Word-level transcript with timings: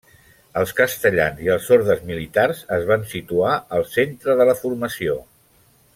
Els 0.61 0.71
castellans 0.79 1.43
i 1.47 1.51
els 1.57 1.67
ordes 1.77 2.01
militars 2.13 2.63
es 2.79 2.89
van 2.93 3.07
situar 3.15 3.53
al 3.79 3.87
centre 3.93 4.37
de 4.41 4.49
la 4.51 4.57
formació. 4.63 5.21